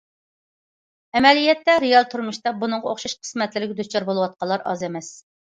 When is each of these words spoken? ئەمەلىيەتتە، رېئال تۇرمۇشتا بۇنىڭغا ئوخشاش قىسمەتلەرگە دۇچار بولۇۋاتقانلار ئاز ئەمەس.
ئەمەلىيەتتە، 1.19 1.75
رېئال 1.83 2.09
تۇرمۇشتا 2.13 2.55
بۇنىڭغا 2.63 2.89
ئوخشاش 2.95 3.15
قىسمەتلەرگە 3.21 3.79
دۇچار 3.83 4.09
بولۇۋاتقانلار 4.11 4.69
ئاز 4.73 4.87
ئەمەس. 4.91 5.17